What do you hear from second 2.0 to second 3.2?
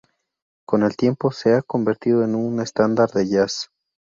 en un estándar